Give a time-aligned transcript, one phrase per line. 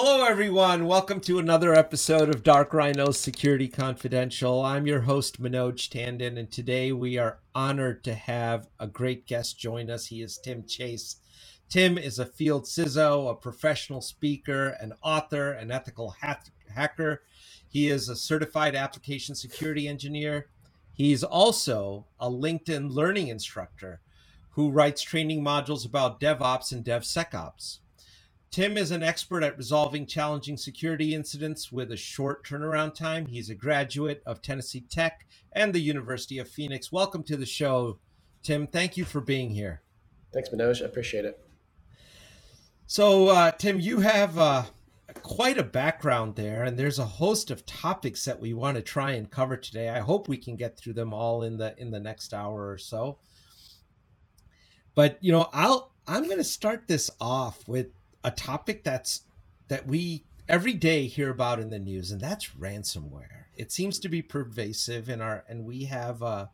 [0.00, 0.86] Hello, everyone.
[0.86, 4.64] Welcome to another episode of Dark Rhiino Security Confidential.
[4.64, 9.58] I'm your host, Manoj Tandon, and today we are honored to have a great guest
[9.58, 10.06] join us.
[10.06, 11.16] He is Tim Chase.
[11.68, 16.14] Tim is a field CISO, a professional speaker, an author, an ethical
[16.72, 17.22] hacker.
[17.68, 20.46] He is a certified application security engineer.
[20.92, 24.00] He's also a LinkedIn learning instructor
[24.50, 27.80] who writes training modules about DevOps and DevSecOps.
[28.50, 33.26] Tim is an expert at resolving challenging security incidents with a short turnaround time.
[33.26, 36.90] He's a graduate of Tennessee Tech and the University of Phoenix.
[36.90, 37.98] Welcome to the show,
[38.42, 38.66] Tim.
[38.66, 39.82] Thank you for being here.
[40.32, 40.80] Thanks, Manoj.
[40.80, 41.38] I appreciate it.
[42.86, 44.62] So, uh, Tim, you have uh,
[45.22, 49.10] quite a background there, and there's a host of topics that we want to try
[49.12, 49.90] and cover today.
[49.90, 52.78] I hope we can get through them all in the in the next hour or
[52.78, 53.18] so.
[54.94, 57.88] But you know, I'll I'm going to start this off with
[58.24, 59.22] a topic that's
[59.68, 63.44] that we every day hear about in the news, and that's ransomware.
[63.56, 66.46] It seems to be pervasive in our, and we have uh,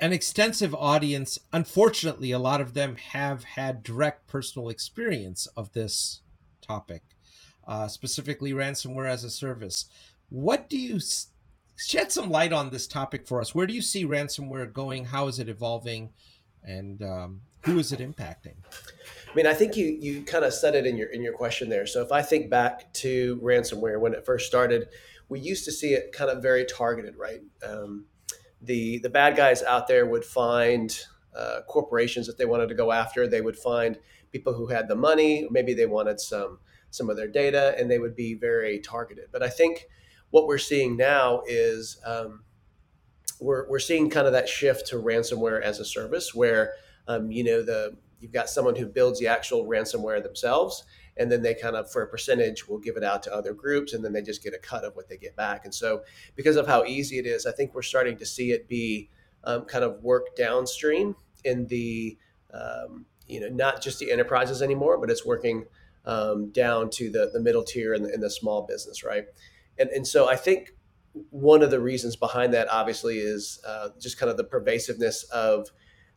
[0.00, 1.38] an extensive audience.
[1.52, 6.20] Unfortunately, a lot of them have had direct personal experience of this
[6.60, 7.02] topic,
[7.66, 9.86] uh, specifically ransomware as a service.
[10.28, 10.98] What do you
[11.76, 13.54] shed some light on this topic for us?
[13.54, 15.06] Where do you see ransomware going?
[15.06, 16.10] How is it evolving?
[16.64, 18.54] And um, who is it impacting?
[19.32, 21.70] I mean, I think you you kind of said it in your in your question
[21.70, 21.86] there.
[21.86, 24.88] So if I think back to ransomware when it first started,
[25.30, 27.40] we used to see it kind of very targeted, right?
[27.66, 28.04] Um,
[28.60, 30.94] the the bad guys out there would find
[31.34, 33.26] uh, corporations that they wanted to go after.
[33.26, 33.98] They would find
[34.32, 36.58] people who had the money, maybe they wanted some
[36.90, 39.28] some of their data, and they would be very targeted.
[39.32, 39.86] But I think
[40.28, 42.44] what we're seeing now is um,
[43.40, 46.74] we're we're seeing kind of that shift to ransomware as a service, where
[47.08, 50.84] um, you know the you've got someone who builds the actual ransomware themselves
[51.16, 53.92] and then they kind of for a percentage will give it out to other groups
[53.92, 55.64] and then they just get a cut of what they get back.
[55.64, 56.02] And so
[56.36, 59.10] because of how easy it is i think we're starting to see it be
[59.44, 62.16] um, kind of work downstream in the
[62.52, 65.64] um, you know not just the enterprises anymore but it's working
[66.04, 69.24] um, down to the, the middle tier and the, and the small business right?
[69.78, 70.74] And, and so i think
[71.30, 75.68] one of the reasons behind that obviously is uh, just kind of the pervasiveness of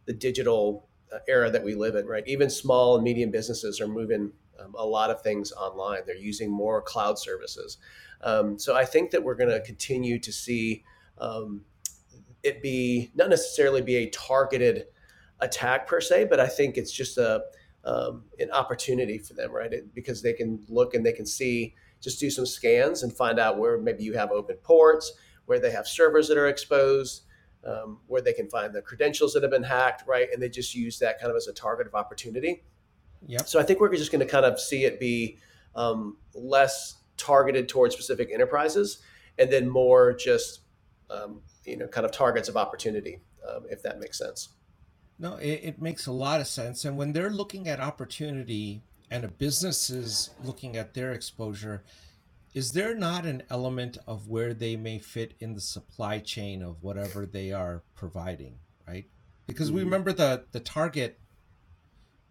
[0.05, 0.87] the digital
[1.27, 2.23] era that we live in, right?
[2.27, 6.01] Even small and medium businesses are moving um, a lot of things online.
[6.05, 7.77] They're using more cloud services.
[8.21, 10.83] Um, so I think that we're going to continue to see
[11.17, 11.61] um,
[12.43, 14.85] it be not necessarily be a targeted
[15.39, 17.43] attack per se, but I think it's just a
[17.85, 19.71] um, an opportunity for them, right?
[19.71, 23.39] It, because they can look and they can see, just do some scans and find
[23.39, 25.13] out where maybe you have open ports,
[25.45, 27.24] where they have servers that are exposed,
[27.65, 30.27] um, where they can find the credentials that have been hacked, right?
[30.31, 32.63] And they just use that kind of as a target of opportunity.
[33.25, 33.43] Yeah.
[33.43, 35.39] So I think we're just going to kind of see it be
[35.75, 38.99] um, less targeted towards specific enterprises,
[39.37, 40.61] and then more just
[41.09, 44.49] um, you know kind of targets of opportunity, um, if that makes sense.
[45.17, 46.85] No, it, it makes a lot of sense.
[46.85, 51.83] And when they're looking at opportunity, and a business is looking at their exposure,
[52.55, 56.81] is there not an element of where they may fit in the supply chain of
[56.81, 58.55] whatever they are providing
[58.87, 59.05] right
[59.45, 59.89] because we mm-hmm.
[59.89, 61.19] remember the the target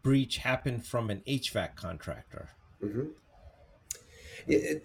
[0.03, 2.49] breach happened from an hvac contractor
[2.83, 3.07] mm-hmm.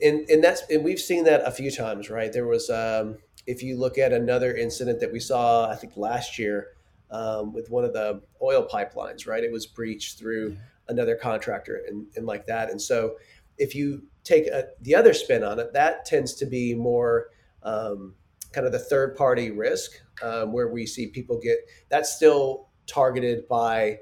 [0.04, 3.18] and, and that's and we've seen that a few times right there was um,
[3.48, 6.68] if you look at another incident that we saw i think last year
[7.12, 10.58] um, with one of the oil pipelines right it was breached through yeah.
[10.90, 13.16] another contractor and, and like that and so
[13.58, 17.28] if you take a, the other spin on it, that tends to be more
[17.63, 18.16] um,
[18.53, 19.91] kind of the third party risk,
[20.22, 21.57] um, where we see people get
[21.90, 23.97] that's still targeted by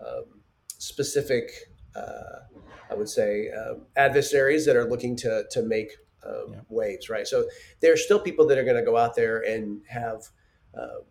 [0.00, 0.40] um,
[0.78, 1.50] specific,
[1.94, 2.40] uh,
[2.90, 5.90] I would say, um, adversaries that are looking to to make
[6.24, 6.60] um, yeah.
[6.68, 7.26] waves, right?
[7.26, 7.48] So
[7.80, 10.22] there are still people that are going to go out there and have.
[10.76, 11.04] Uh,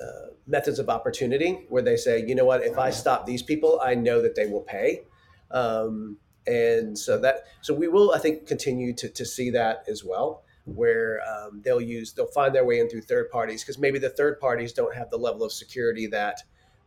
[0.00, 3.80] uh, methods of opportunity where they say, you know what, if I stop these people,
[3.84, 5.02] I know that they will pay.
[5.50, 6.18] Um,
[6.48, 10.42] and so that so we will i think continue to, to see that as well
[10.64, 14.10] where um, they'll use they'll find their way in through third parties because maybe the
[14.10, 16.42] third parties don't have the level of security that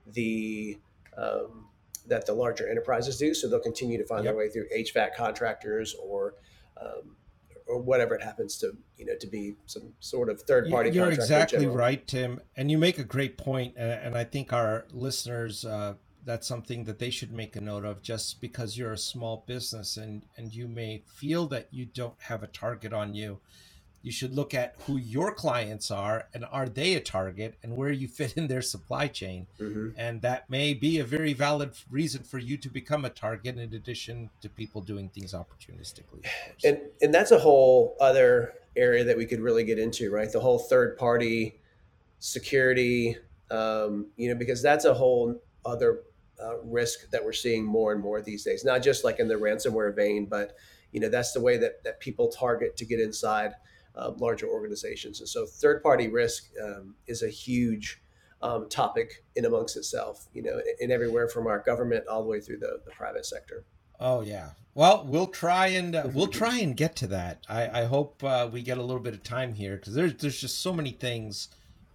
[0.08, 0.78] the
[1.18, 1.68] um,
[2.08, 4.34] that the larger enterprises do so they'll continue to find yep.
[4.34, 6.36] their way through hvac contractors or
[6.80, 7.16] um,
[7.68, 11.12] or whatever it happens to you know to be some sort of third party you're
[11.12, 15.94] exactly right tim and you make a great point and i think our listeners uh,
[16.25, 19.97] that's something that they should make a note of just because you're a small business
[19.97, 23.39] and and you may feel that you don't have a target on you
[24.03, 27.91] you should look at who your clients are and are they a target and where
[27.91, 29.47] you fit in their supply chain.
[29.59, 29.89] Mm-hmm.
[29.95, 33.74] And that may be a very valid reason for you to become a target in
[33.74, 36.25] addition to people doing things opportunistically.
[36.63, 40.31] And and that's a whole other area that we could really get into, right?
[40.31, 41.59] The whole third party
[42.19, 43.17] security,
[43.51, 46.01] um, you know, because that's a whole other
[46.41, 48.63] uh, risk that we're seeing more and more these days.
[48.63, 50.55] Not just like in the ransomware vein, but
[50.91, 53.53] you know that's the way that that people target to get inside
[53.95, 55.19] uh, larger organizations.
[55.19, 58.01] And so, third party risk um, is a huge
[58.41, 60.27] um, topic in amongst itself.
[60.33, 63.65] You know, in everywhere from our government all the way through the, the private sector.
[63.99, 64.51] Oh yeah.
[64.73, 67.45] Well, we'll try and uh, we'll try and get to that.
[67.49, 70.39] I, I hope uh, we get a little bit of time here because there's there's
[70.39, 71.49] just so many things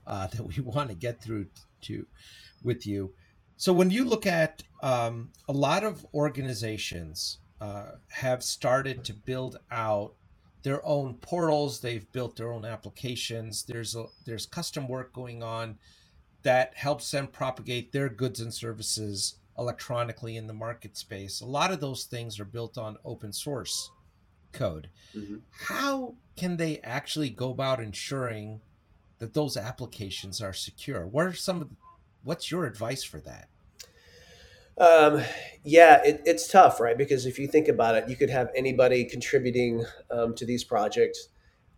[0.06, 1.46] uh, that we want to get through
[1.82, 2.06] to
[2.62, 3.12] with you.
[3.56, 9.58] So when you look at um, a lot of organizations uh, have started to build
[9.70, 10.14] out
[10.62, 13.62] their own portals, they've built their own applications.
[13.62, 15.79] There's a, there's custom work going on
[16.43, 21.41] that helps them propagate their goods and services electronically in the market space.
[21.41, 23.91] A lot of those things are built on open source
[24.53, 24.88] code.
[25.17, 25.37] Mm-hmm.
[25.50, 28.61] How can they actually go about ensuring
[29.19, 31.06] that those applications are secure?
[31.06, 31.76] What are some of the,
[32.26, 33.49] what's your advice for that?
[34.78, 35.23] Um,
[35.64, 36.99] yeah, it, it's tough, right?
[36.99, 41.28] Because if you think about it, you could have anybody contributing um, to these projects.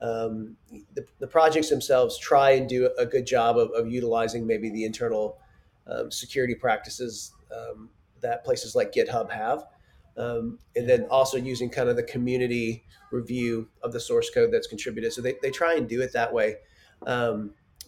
[0.00, 0.56] Um,
[0.94, 4.84] the, the, projects themselves try and do a good job of, of utilizing maybe the
[4.84, 5.38] internal
[5.88, 7.90] um, security practices um,
[8.20, 9.64] that places like GitHub have.
[10.16, 14.66] Um, and then also using kind of the community review of the source code that's
[14.66, 15.12] contributed.
[15.12, 16.56] So they, they try and do it that way.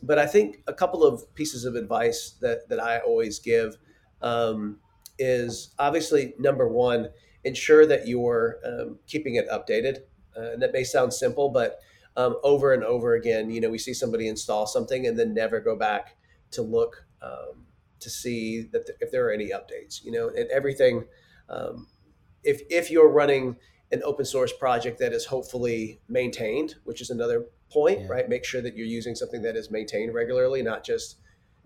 [0.03, 3.77] But I think a couple of pieces of advice that, that I always give
[4.23, 4.79] um,
[5.19, 7.11] is obviously number one,
[7.45, 9.99] ensure that you're um, keeping it updated.
[10.37, 11.81] Uh, and that may sound simple, but
[12.17, 15.61] um, over and over again, you know, we see somebody install something and then never
[15.61, 16.17] go back
[16.53, 17.67] to look um,
[18.01, 21.05] to see that the, if there are any updates, you know, and everything.
[21.49, 21.89] Um,
[22.43, 23.57] if, if you're running
[23.93, 28.07] an open source project that is hopefully maintained, which is another point, yeah.
[28.09, 28.29] right?
[28.29, 31.17] Make sure that you're using something that is maintained regularly, not just,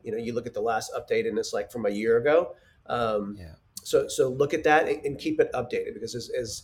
[0.03, 2.55] you know, you look at the last update and it's like from a year ago.
[2.87, 3.55] Um, yeah.
[3.83, 6.63] So, so look at that and, and keep it updated because as, as,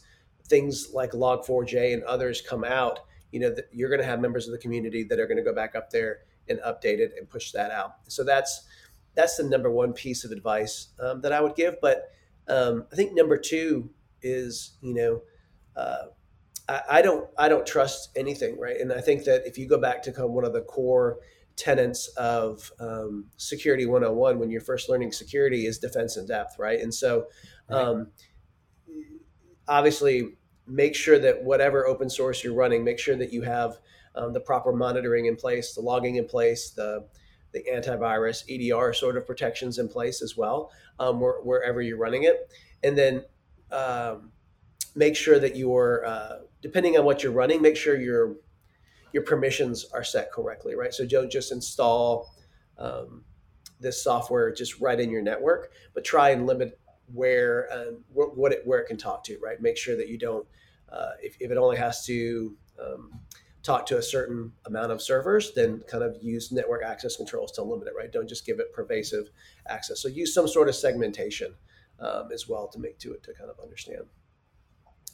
[0.50, 2.98] things like Log4j and others come out,
[3.30, 5.44] you know, that you're going to have members of the community that are going to
[5.44, 7.94] go back up there and update it and push that out.
[8.08, 8.64] So that's
[9.14, 11.80] that's the number one piece of advice um, that I would give.
[11.80, 12.10] But
[12.48, 13.90] um, I think number two
[14.22, 15.22] is, you know,
[15.76, 16.06] uh,
[16.70, 18.80] I, I, don't I don't trust anything, right?
[18.80, 21.18] And I think that if you go back to one of the core
[21.56, 26.80] tenets of um, security 101 when you're first learning security is defense in depth, right?
[26.80, 27.26] And so,
[27.68, 28.08] um,
[29.68, 30.36] obviously,
[30.66, 33.78] make sure that whatever open source you're running, make sure that you have
[34.14, 37.06] um, the proper monitoring in place, the logging in place, the
[37.52, 40.70] the antivirus EDR sort of protections in place as well,
[41.00, 42.48] um, where, wherever you're running it,
[42.84, 43.24] and then
[43.72, 44.30] um,
[44.94, 48.36] make sure that you're uh, depending on what you're running, make sure your
[49.12, 50.94] your permissions are set correctly, right?
[50.94, 52.32] So don't just install
[52.78, 53.24] um,
[53.80, 56.78] this software just right in your network, but try and limit
[57.12, 59.60] where um, what it where it can talk to, right?
[59.60, 60.46] Make sure that you don't
[60.90, 63.12] uh, if, if it only has to um,
[63.62, 67.62] talk to a certain amount of servers, then kind of use network access controls to
[67.62, 68.10] limit it, right?
[68.10, 69.30] Don't just give it pervasive
[69.68, 70.00] access.
[70.00, 71.54] So use some sort of segmentation
[72.00, 74.02] um, as well to make to it to kind of understand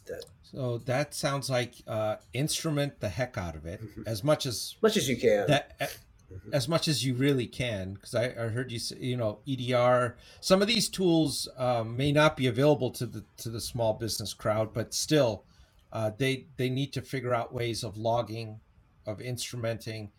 [0.07, 0.25] that.
[0.43, 4.03] So that sounds like uh, instrument the heck out of it mm-hmm.
[4.07, 5.47] as much as much as you can.
[5.49, 6.53] That, mm-hmm.
[6.53, 10.17] As much as you really can, because I, I, heard you say, you know, EDR.
[10.41, 14.35] Some of these tools um, may not be available to the to the small business
[14.35, 15.45] crowd, but still,
[15.93, 18.61] uh, they they need to figure out ways of logging,
[19.07, 20.11] of instrumenting.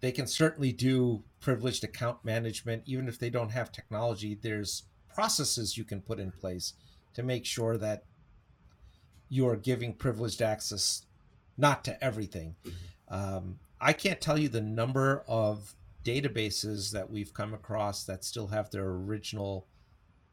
[0.00, 4.38] They can certainly do privileged account management, even if they don't have technology.
[4.40, 4.82] There's
[5.14, 6.74] processes you can put in place
[7.14, 8.04] to make sure that
[9.28, 11.02] you are giving privileged access
[11.56, 12.56] not to everything.
[13.08, 18.48] Um, I can't tell you the number of databases that we've come across that still
[18.48, 19.66] have their original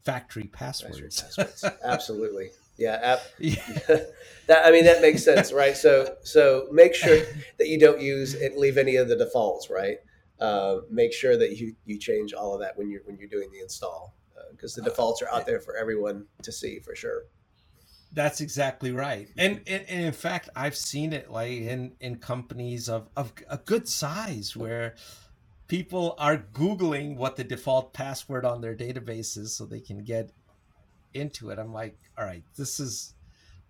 [0.04, 1.22] factory passwords.
[1.22, 1.64] passwords.
[1.84, 2.50] Absolutely.
[2.78, 3.56] Yeah, yeah.
[4.48, 5.78] that I mean that makes sense, right?
[5.78, 7.20] So so make sure
[7.58, 9.98] that you don't use and leave any of the defaults, right?
[10.40, 13.52] Uh, make sure that you you change all of that when you're when you're doing
[13.52, 14.16] the install
[14.52, 17.24] because uh, the defaults are out there for everyone to see for sure.
[18.14, 19.30] That's exactly right.
[19.38, 23.58] And, and, and in fact, I've seen it like in in companies of of a
[23.58, 24.96] good size where
[25.68, 30.32] people are googling what the default password on their database is so they can get
[31.14, 31.60] into it.
[31.60, 33.14] I'm like, all right, this is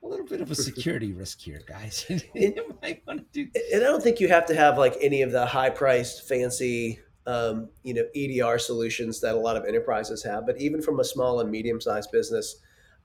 [0.04, 2.06] a little bit of a security risk here, guys.
[2.34, 3.52] you might want to do.
[3.72, 7.70] And I don't think you have to have like any of the high-priced, fancy, um,
[7.84, 10.46] you know, EDR solutions that a lot of enterprises have.
[10.48, 12.56] But even from a small and medium-sized business,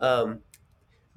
[0.01, 0.41] um,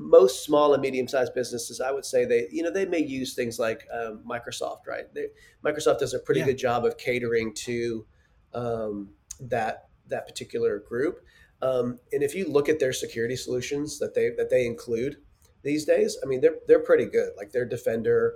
[0.02, 3.60] most small and medium-sized businesses, I would say they, you know, they may use things
[3.60, 5.14] like um, Microsoft, right?
[5.14, 5.28] They,
[5.64, 6.48] Microsoft does a pretty yeah.
[6.48, 8.06] good job of catering to
[8.54, 11.20] um, that that particular group.
[11.62, 15.18] Um, and if you look at their security solutions that they that they include,
[15.64, 16.18] these days.
[16.24, 17.32] I mean, they're they're pretty good.
[17.38, 18.36] Like their Defender,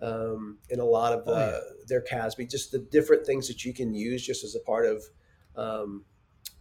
[0.00, 1.58] um, in a lot of oh, yeah.
[1.86, 5.04] their CASB, just the different things that you can use just as a part of,
[5.56, 6.04] um,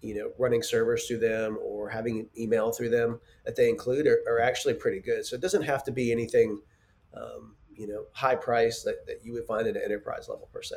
[0.03, 4.19] you know, running servers through them or having email through them that they include are,
[4.27, 5.25] are actually pretty good.
[5.25, 6.61] So it doesn't have to be anything,
[7.15, 10.61] um, you know, high price that, that you would find at an enterprise level per
[10.61, 10.75] se.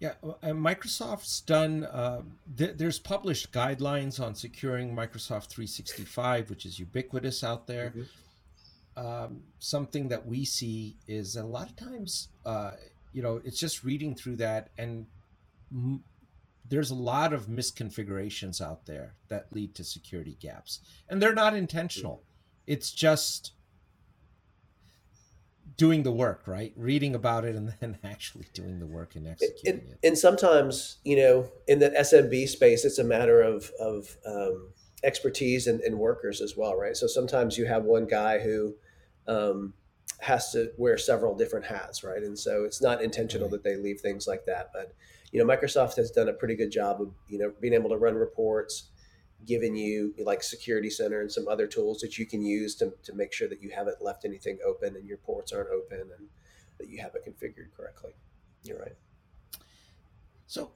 [0.00, 0.14] Yeah,
[0.44, 1.84] Microsoft's done.
[1.84, 2.22] Uh,
[2.56, 7.90] th- there's published guidelines on securing Microsoft 365, which is ubiquitous out there.
[7.96, 9.06] Mm-hmm.
[9.06, 12.72] Um, something that we see is a lot of times, uh,
[13.12, 15.06] you know, it's just reading through that, and
[15.72, 16.04] m-
[16.68, 21.56] there's a lot of misconfigurations out there that lead to security gaps, and they're not
[21.56, 22.22] intentional.
[22.66, 23.52] It's just
[25.76, 26.72] doing the work, right?
[26.76, 29.98] Reading about it and then actually doing the work and executing it.
[30.02, 34.72] And sometimes, you know, in the SMB space, it's a matter of of um,
[35.02, 36.96] expertise and, and, workers as well, right?
[36.96, 38.74] So sometimes you have one guy who
[39.28, 39.74] um,
[40.20, 42.22] has to wear several different hats, right?
[42.22, 43.52] And so it's not intentional right.
[43.52, 44.92] that they leave things like that, but
[45.32, 47.96] you know, Microsoft has done a pretty good job of you know being able to
[47.96, 48.90] run reports
[49.46, 53.14] giving you like security center and some other tools that you can use to, to
[53.14, 56.28] make sure that you haven't left anything open and your ports aren't open and
[56.78, 58.12] that you have it configured correctly.
[58.62, 58.96] You're right.
[60.46, 60.72] So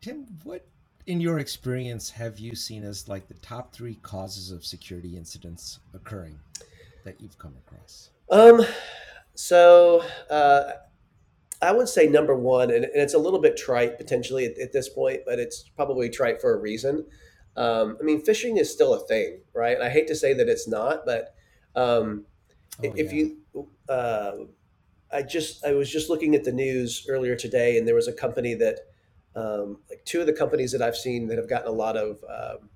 [0.00, 0.66] tim what
[1.06, 5.80] in your experience have you seen as like the top three causes of security incidents
[5.94, 6.38] occurring
[7.04, 8.10] that you've come across?
[8.30, 8.64] Um
[9.34, 10.72] so uh
[11.62, 14.88] I would say number one, and, it's a little bit trite potentially at, at, this
[14.88, 17.06] point, but it's probably trite for a reason.
[17.56, 19.80] Um, I mean, phishing is still a thing, right?
[19.80, 21.34] I hate to say that it's not, but
[21.74, 22.26] um,
[22.84, 23.24] oh, if yeah.
[23.54, 24.32] you, uh,
[25.10, 28.12] I just I was just looking at the news earlier today, and there was a
[28.12, 28.80] company that,
[29.34, 32.22] um, like two of the companies that I've seen that have gotten a lot of
[32.28, 32.68] um,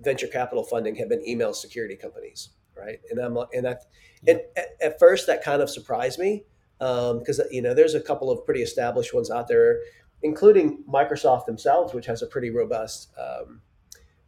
[0.00, 3.00] venture capital funding have been email security companies, right?
[3.10, 3.76] And I'm and I,
[4.22, 4.32] yeah.
[4.32, 6.44] and at, at, first that kind of surprised me
[6.78, 9.80] because um, you know there's a couple of pretty established ones out there,
[10.22, 13.60] including Microsoft themselves, which has a pretty robust um,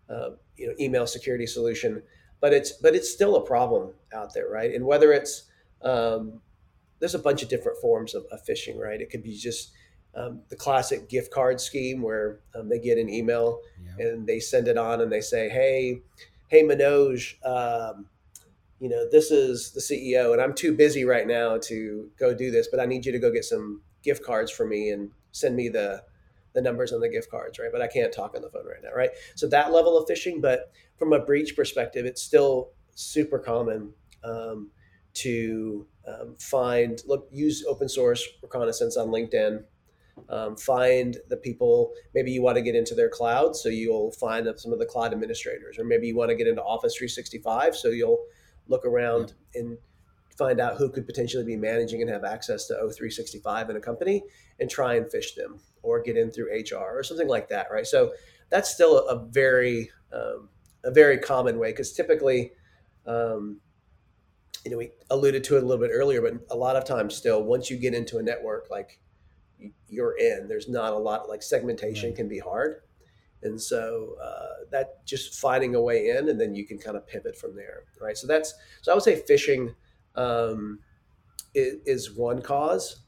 [0.08, 2.02] uh, you know email security solution.
[2.40, 4.74] But it's but it's still a problem out there right?
[4.74, 5.44] And whether it's
[5.82, 6.40] um,
[7.00, 9.00] there's a bunch of different forms of, of phishing right?
[9.00, 9.72] It could be just
[10.14, 13.60] um, the classic gift card scheme where um, they get an email
[13.98, 14.06] yeah.
[14.06, 16.00] and they send it on and they say hey
[16.48, 18.06] hey manoj um,
[18.80, 22.50] you know this is the ceo and i'm too busy right now to go do
[22.50, 25.56] this but i need you to go get some gift cards for me and send
[25.56, 26.02] me the
[26.54, 27.70] the numbers on the gift cards, right?
[27.70, 29.10] But I can't talk on the phone right now, right?
[29.36, 33.92] So that level of phishing, but from a breach perspective, it's still super common
[34.24, 34.70] um,
[35.14, 39.62] to um, find, look, use open source reconnaissance on LinkedIn.
[40.28, 41.92] Um, find the people.
[42.12, 45.12] Maybe you want to get into their cloud, so you'll find some of the cloud
[45.12, 48.18] administrators, or maybe you want to get into Office 365, so you'll
[48.68, 49.62] look around yeah.
[49.62, 49.78] and
[50.36, 54.22] find out who could potentially be managing and have access to O365 in a company
[54.60, 57.86] and try and phish them or get in through HR or something like that, right?
[57.86, 58.12] So
[58.50, 60.48] that's still a, very um,
[60.84, 62.52] a very common way because typically,
[63.06, 63.60] um,
[64.64, 67.16] you know, we alluded to it a little bit earlier, but a lot of times
[67.16, 69.00] still, once you get into a network, like
[69.88, 72.16] you're in, there's not a lot like segmentation right.
[72.16, 72.82] can be hard.
[73.42, 77.06] And so uh, that just finding a way in, and then you can kind of
[77.06, 78.16] pivot from there, right?
[78.16, 79.74] So that's so I would say phishing
[80.16, 80.80] um,
[81.54, 83.02] is, is, one cause.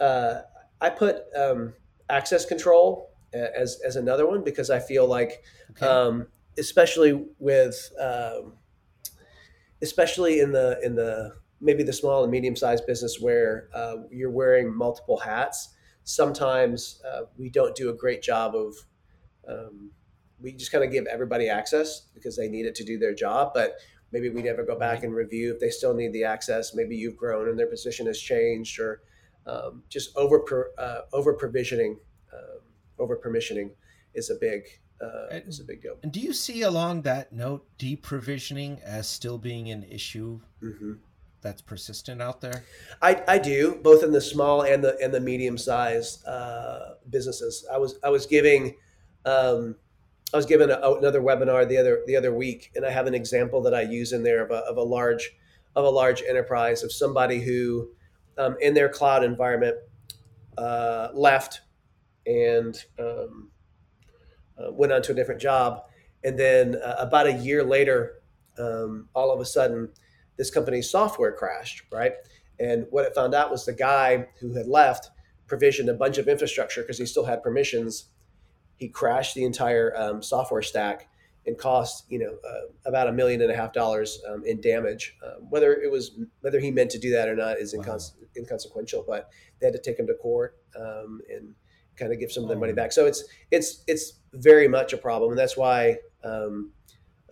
[0.00, 0.40] Uh,
[0.80, 1.74] I put um,
[2.10, 5.86] access control as, as another one because I feel like, okay.
[5.86, 6.26] um,
[6.58, 8.54] especially with, um,
[9.82, 14.30] especially in the in the maybe the small and medium sized business where uh, you're
[14.30, 15.70] wearing multiple hats.
[16.04, 18.74] Sometimes uh, we don't do a great job of
[19.48, 19.90] um,
[20.40, 23.52] we just kind of give everybody access because they need it to do their job,
[23.54, 23.76] but
[24.12, 26.74] maybe we never go back and review if they still need the access.
[26.74, 29.02] Maybe you've grown and their position has changed, or
[29.46, 31.98] um, just over uh, over provisioning,
[32.32, 32.60] um,
[32.98, 33.70] over permissioning
[34.14, 34.64] is a big
[35.00, 35.96] uh, and, is a big deal.
[36.02, 40.40] And do you see along that note deprovisioning as still being an issue?
[40.62, 40.92] Mm-hmm.
[41.42, 42.64] That's persistent out there.
[43.02, 47.66] I, I do both in the small and the and the medium sized uh, businesses.
[47.70, 48.76] I was I was giving
[49.24, 49.76] um,
[50.32, 53.14] I was given a, another webinar the other the other week, and I have an
[53.14, 55.36] example that I use in there of a, of a large
[55.76, 57.90] of a large enterprise of somebody who,
[58.38, 59.76] um, in their cloud environment,
[60.58, 61.62] uh, left
[62.26, 63.50] and um,
[64.58, 65.82] uh, went on to a different job,
[66.24, 68.22] and then uh, about a year later,
[68.58, 69.88] um, all of a sudden,
[70.36, 72.14] this company's software crashed, right?
[72.58, 75.10] And what it found out was the guy who had left
[75.46, 78.10] provisioned a bunch of infrastructure because he still had permissions
[78.76, 81.08] he crashed the entire um, software stack
[81.46, 85.16] and cost you know uh, about a million and a half dollars um, in damage.
[85.24, 87.98] Um, whether it was whether he meant to do that or not is wow.
[88.36, 91.54] inconsequential, but they had to take him to court um, and
[91.96, 92.76] kind of give some of their money oh.
[92.76, 92.92] back.
[92.92, 96.72] So it's it's it's very much a problem, and that's why um,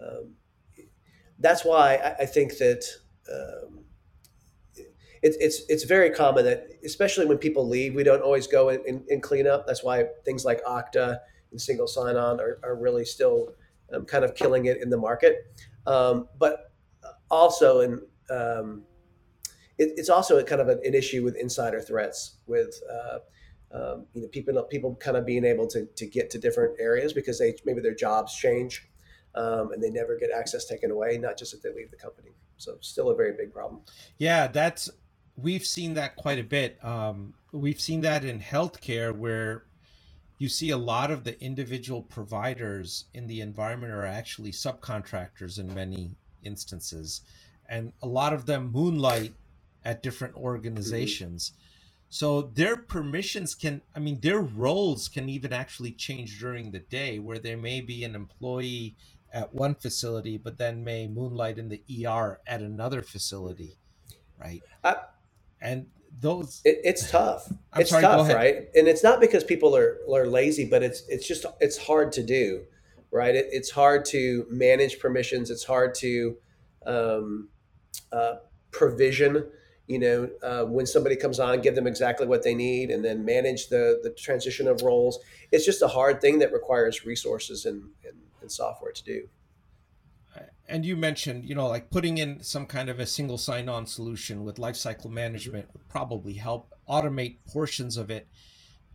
[0.00, 0.34] um,
[1.38, 2.84] that's why I, I think that.
[5.24, 9.04] It, it's it's very common that especially when people leave, we don't always go and,
[9.08, 9.68] and clean up.
[9.68, 11.20] That's why things like Okta
[11.52, 13.54] and single sign-on are, are really still
[13.92, 15.46] um, kind of killing it in the market.
[15.86, 16.72] Um, but
[17.30, 18.82] also, in um,
[19.78, 23.18] it, it's also a kind of an, an, issue with insider threats, with uh,
[23.74, 27.12] um, you know people people kind of being able to, to get to different areas
[27.12, 28.88] because they maybe their jobs change
[29.34, 31.18] um, and they never get access taken away.
[31.18, 32.30] Not just if they leave the company.
[32.58, 33.82] So still a very big problem.
[34.18, 34.90] Yeah, that's
[35.36, 36.82] we've seen that quite a bit.
[36.84, 39.64] Um, we've seen that in healthcare where
[40.42, 45.72] you see a lot of the individual providers in the environment are actually subcontractors in
[45.72, 47.20] many instances.
[47.68, 49.34] And a lot of them moonlight
[49.84, 51.50] at different organizations.
[51.50, 51.58] Mm-hmm.
[52.10, 57.18] so their permissions can i mean their roles can even actually change during the day
[57.18, 58.94] where there may be an employee
[59.32, 63.78] at one facility but then may moonlight in the er at another facility
[64.42, 64.62] right?
[64.84, 64.96] I,
[65.60, 65.86] and
[66.20, 67.50] those it, it's tough.
[67.72, 68.68] I'm it's sorry, tough right?
[68.74, 72.22] And it's not because people are are lazy but it's it's just it's hard to
[72.22, 72.64] do
[73.12, 73.36] right?
[73.36, 75.50] It, it's hard to manage permissions.
[75.50, 76.36] It's hard to
[76.86, 77.48] um,
[78.10, 78.36] uh,
[78.72, 79.46] provision
[79.86, 83.24] you know uh, when somebody comes on give them exactly what they need and then
[83.24, 85.18] manage the the transition of roles.
[85.52, 89.28] It's just a hard thing that requires resources and, and, and software to do
[90.68, 94.44] and you mentioned, you know, like putting in some kind of a single sign-on solution
[94.44, 98.28] with lifecycle management would probably help automate portions of it.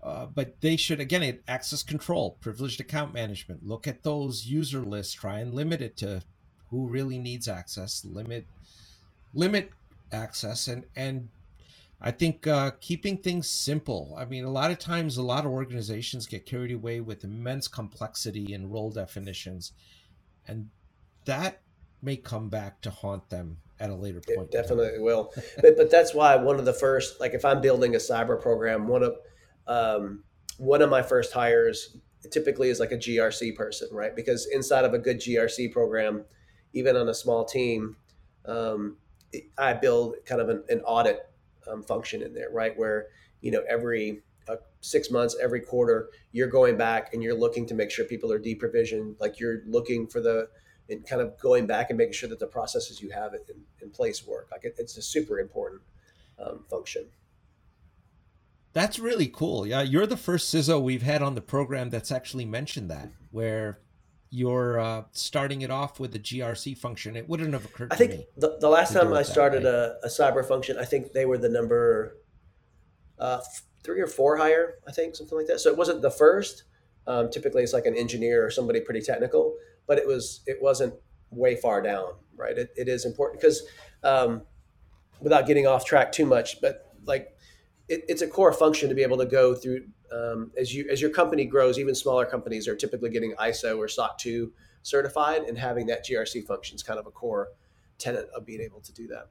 [0.01, 3.65] Uh, but they should again access control, privileged account management.
[3.65, 5.13] Look at those user lists.
[5.13, 6.21] Try and limit it to
[6.69, 8.05] who really needs access.
[8.05, 8.45] Limit
[9.33, 9.71] limit
[10.11, 11.29] access, and and
[11.99, 14.15] I think uh, keeping things simple.
[14.17, 17.67] I mean, a lot of times, a lot of organizations get carried away with immense
[17.67, 19.73] complexity and role definitions,
[20.47, 20.69] and
[21.27, 21.61] that
[22.01, 24.49] may come back to haunt them at a later point.
[24.49, 25.33] It definitely will.
[25.61, 28.87] but, but that's why one of the first, like if I'm building a cyber program,
[28.87, 29.15] one of
[29.67, 30.23] um,
[30.57, 31.97] one of my first hires
[32.31, 34.15] typically is like a GRC person, right?
[34.15, 36.23] Because inside of a good GRC program,
[36.73, 37.95] even on a small team,
[38.45, 38.97] um,
[39.57, 41.29] I build kind of an, an audit
[41.69, 42.77] um, function in there, right?
[42.77, 43.07] Where
[43.41, 47.73] you know every uh, six months, every quarter, you're going back and you're looking to
[47.73, 49.19] make sure people are deprovisioned.
[49.19, 50.47] Like you're looking for the
[50.89, 53.41] and kind of going back and making sure that the processes you have in,
[53.81, 54.47] in place work.
[54.51, 55.81] Like it, it's a super important
[56.39, 57.05] um, function.
[58.73, 59.65] That's really cool.
[59.65, 63.79] Yeah, you're the first CISO we've had on the program that's actually mentioned that, where
[64.29, 67.15] you're uh, starting it off with a GRC function.
[67.15, 67.91] It wouldn't have occurred.
[67.91, 71.25] I think the, the last time I started a, a, cyber function, I think they
[71.25, 72.17] were the number
[73.17, 73.39] uh,
[73.83, 74.75] three or four higher.
[74.87, 75.59] I think something like that.
[75.59, 76.63] So it wasn't the first.
[77.07, 79.55] Um, typically, it's like an engineer or somebody pretty technical
[79.87, 80.93] but it was it wasn't
[81.31, 82.57] way far down, right?
[82.57, 83.63] It, it is important because
[84.03, 84.43] um,
[85.21, 87.35] without getting off track too much, but like
[87.87, 91.01] it, it's a core function to be able to go through um, as you as
[91.01, 91.79] your company grows.
[91.79, 96.45] Even smaller companies are typically getting ISO or SOC two certified, and having that GRC
[96.45, 97.49] function is kind of a core
[97.97, 99.29] tenet of being able to do that.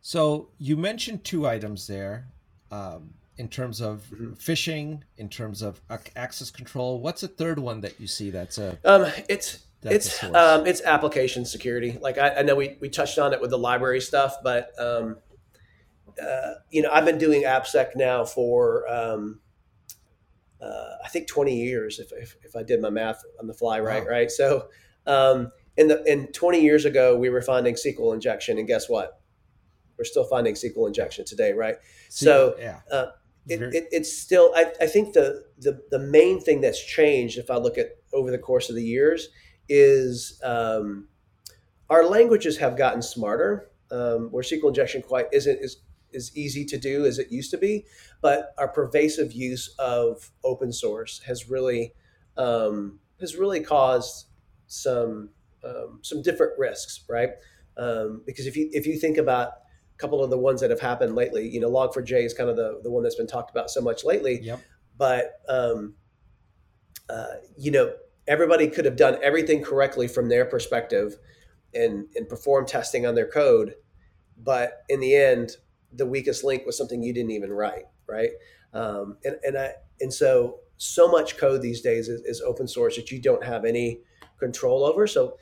[0.00, 2.28] So you mentioned two items there.
[2.70, 4.32] Um, in terms of mm-hmm.
[4.34, 5.80] phishing, in terms of
[6.16, 7.00] access control?
[7.00, 11.44] What's a third one that you see that's a um, it's it's um, it's application
[11.44, 11.98] security.
[12.00, 15.18] Like I, I, know we, we touched on it with the library stuff, but um,
[16.20, 19.40] uh, you know I've been doing AppSec now for um,
[20.60, 23.80] uh, I think 20 years if, if, if I did my math on the fly
[23.80, 24.10] right wow.
[24.10, 24.30] right.
[24.30, 24.68] So
[25.06, 29.20] um, in the in 20 years ago we were finding SQL injection, and guess what?
[29.98, 31.76] We're still finding SQL injection today, right?
[32.08, 32.80] so yeah.
[32.90, 33.06] Uh,
[33.46, 37.50] it, it, it's still I, I think the, the the main thing that's changed if
[37.50, 39.28] i look at over the course of the years
[39.68, 41.08] is um,
[41.90, 45.76] our languages have gotten smarter um, where sql injection quite isn't as,
[46.14, 47.84] as easy to do as it used to be
[48.20, 51.92] but our pervasive use of open source has really
[52.36, 54.26] um, has really caused
[54.66, 55.30] some
[55.64, 57.30] um, some different risks, right?
[57.76, 59.52] Um, because if you if you think about
[59.98, 62.80] couple of the ones that have happened lately, you know, Log4j is kind of the
[62.82, 64.40] the one that's been talked about so much lately.
[64.42, 64.60] Yep.
[64.96, 65.94] But um,
[67.08, 67.26] uh,
[67.56, 67.92] you know,
[68.26, 71.16] everybody could have done everything correctly from their perspective
[71.74, 73.74] and and perform testing on their code,
[74.36, 75.56] but in the end,
[75.92, 78.30] the weakest link was something you didn't even write, right?
[78.72, 82.96] Um, and and I and so so much code these days is, is open source
[82.96, 84.00] that you don't have any
[84.38, 85.06] control over.
[85.06, 85.36] So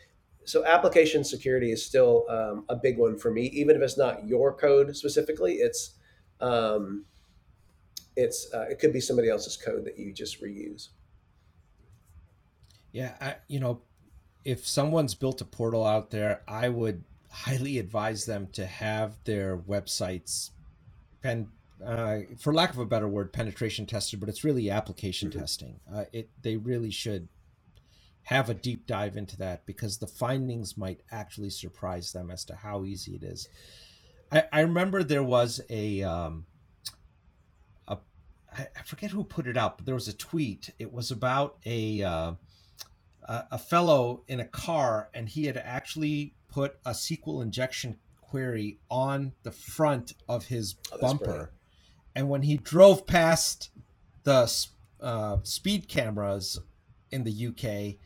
[0.44, 4.26] so application security is still um, a big one for me, even if it's not
[4.26, 5.54] your code specifically.
[5.54, 5.94] It's
[6.40, 7.04] um,
[8.16, 10.88] it's uh, it could be somebody else's code that you just reuse.
[12.92, 13.80] Yeah, I, you know,
[14.44, 19.56] if someone's built a portal out there, I would highly advise them to have their
[19.56, 20.50] websites
[21.22, 21.48] pen
[21.84, 25.40] uh, for lack of a better word penetration tested but it's really application mm-hmm.
[25.40, 27.28] testing uh, it they really should
[28.24, 32.54] have a deep dive into that because the findings might actually surprise them as to
[32.54, 33.48] how easy it is.
[34.30, 36.46] I, I remember there was a um,
[37.88, 37.98] a
[38.56, 40.70] I forget who put it out but there was a tweet.
[40.78, 42.32] It was about a uh,
[43.28, 49.32] a fellow in a car and he had actually put a SQL injection query on
[49.42, 51.52] the front of his oh, bumper.
[52.14, 53.70] And when he drove past
[54.24, 54.50] the
[55.00, 56.58] uh, speed cameras
[57.10, 57.98] in the UK,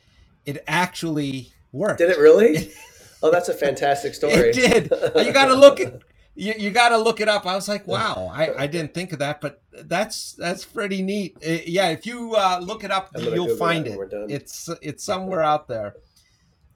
[0.46, 1.98] it actually worked.
[1.98, 2.72] Did it really?
[3.22, 4.32] oh, that's a fantastic story.
[4.50, 4.92] it did.
[5.26, 6.00] You got to look at
[6.34, 7.46] you, you got to look it up.
[7.46, 11.36] I was like, wow, I, I didn't think of that, but that's that's pretty neat.
[11.40, 13.98] It, uh, yeah, if you uh, look it up, you'll find it.
[14.28, 15.94] It's it's somewhere out there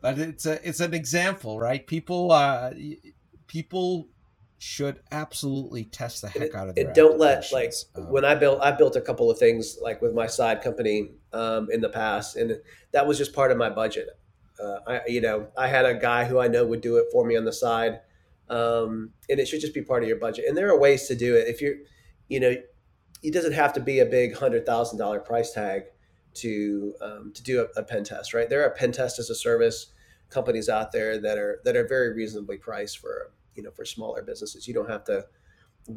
[0.00, 1.86] but it's a it's an example, right?
[1.86, 2.72] People uh,
[3.46, 4.08] people
[4.58, 6.94] should absolutely test the heck out of it.
[6.94, 10.14] don't let like um, when I built I built a couple of things like with
[10.14, 12.58] my side company um, in the past, and
[12.92, 14.08] that was just part of my budget.
[14.62, 17.24] Uh, I you know I had a guy who I know would do it for
[17.24, 18.00] me on the side,
[18.48, 20.44] um, and it should just be part of your budget.
[20.48, 21.76] And there are ways to do it if you're,
[22.28, 22.54] you know,
[23.22, 25.84] it doesn't have to be a big hundred thousand dollar price tag
[26.34, 28.48] to um, to do a, a, pen test, right?
[28.48, 29.86] There are pen test as a service
[30.30, 34.22] companies out there that are that are very reasonably priced for you know for smaller
[34.22, 34.66] businesses.
[34.66, 35.26] You don't have to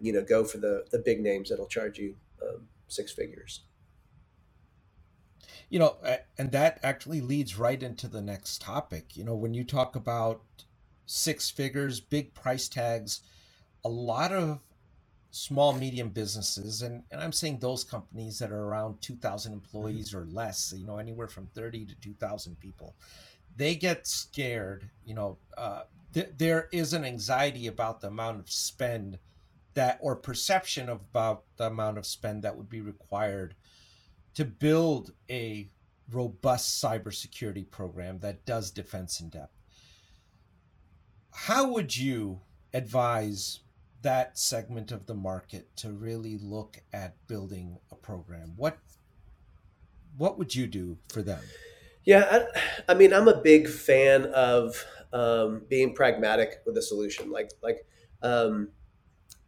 [0.02, 3.62] you know go for the the big names that'll charge you um, six figures.
[5.73, 5.97] You know,
[6.38, 9.17] and that actually leads right into the next topic.
[9.17, 10.43] You know, when you talk about
[11.07, 13.21] six figures, big price tags,
[13.83, 14.59] a lot of
[15.31, 20.25] small medium businesses and, and i'm saying those companies that are around 2000 employees or
[20.25, 22.93] less you know anywhere from 30 to 2000 people
[23.57, 25.81] they get scared you know uh,
[26.13, 29.17] th- there is an anxiety about the amount of spend
[29.73, 33.55] that or perception of about the amount of spend that would be required
[34.36, 35.69] to build a
[36.12, 39.54] robust cybersecurity program that does defense in depth.
[41.32, 42.41] How would you
[42.74, 43.62] advise
[44.02, 48.54] that segment of the market to really look at building a program?
[48.56, 48.78] What
[50.17, 51.41] what would you do for them?
[52.06, 57.32] Yeah i, I mean i'm a big fan of um, being pragmatic with a solution.
[57.32, 57.86] Like like
[58.22, 58.69] um,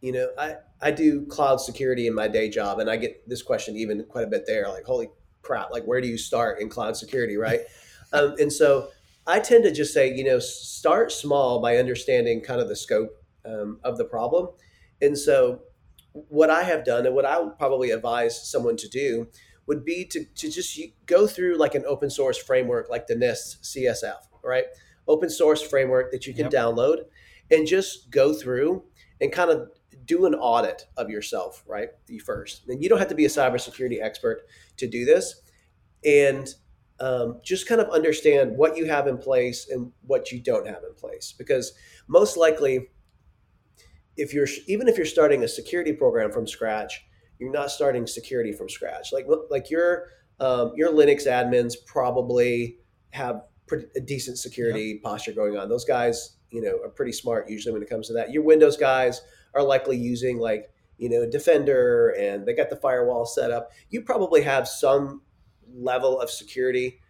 [0.00, 3.42] you know i i do cloud security in my day job and i get this
[3.42, 5.08] question even quite a bit there like holy
[5.42, 7.60] crap like where do you start in cloud security right
[8.12, 8.88] um, and so
[9.26, 13.22] i tend to just say you know start small by understanding kind of the scope
[13.46, 14.48] um, of the problem.
[15.00, 15.60] And so,
[16.12, 19.28] what I have done and what I would probably advise someone to do
[19.66, 23.60] would be to, to just go through like an open source framework like the NIST
[23.62, 24.64] CSF, right?
[25.06, 26.52] Open source framework that you can yep.
[26.52, 27.00] download
[27.50, 28.84] and just go through
[29.20, 29.68] and kind of
[30.06, 31.88] do an audit of yourself, right?
[32.08, 32.68] You first.
[32.68, 34.46] And you don't have to be a cybersecurity expert
[34.78, 35.42] to do this.
[36.04, 36.48] And
[37.00, 40.82] um, just kind of understand what you have in place and what you don't have
[40.88, 41.34] in place.
[41.36, 41.72] Because
[42.08, 42.88] most likely,
[44.16, 47.04] if you're even if you're starting a security program from scratch,
[47.38, 49.12] you're not starting security from scratch.
[49.12, 50.08] Like like your
[50.40, 52.78] um, your Linux admins probably
[53.10, 55.02] have pretty, a decent security yep.
[55.02, 55.68] posture going on.
[55.68, 58.32] Those guys, you know, are pretty smart usually when it comes to that.
[58.32, 59.20] Your Windows guys
[59.56, 63.70] are likely using like you know Defender and they got the firewall set up.
[63.90, 65.22] You probably have some
[65.74, 67.00] level of security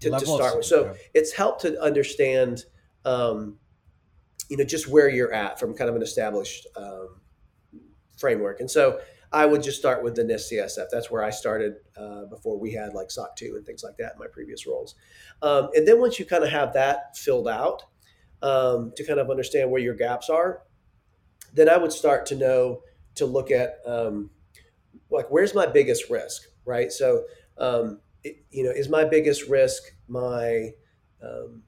[0.00, 0.66] to, to start with.
[0.66, 2.64] So it's helped to understand.
[3.04, 3.58] Um,
[4.48, 7.20] you know just where you're at from kind of an established um,
[8.16, 8.60] framework.
[8.60, 9.00] And so
[9.32, 10.86] I would just start with the NIST CSF.
[10.90, 14.12] That's where I started uh, before we had like SOC 2 and things like that
[14.14, 14.94] in my previous roles.
[15.42, 17.82] Um, and then once you kind of have that filled out
[18.42, 20.62] um, to kind of understand where your gaps are,
[21.56, 22.82] then I would start to know
[23.16, 24.30] to look at um,
[25.10, 26.92] like where's my biggest risk, right?
[26.92, 27.24] So
[27.58, 28.00] um,
[28.50, 30.70] you know, is my biggest risk my
[31.22, 31.62] um,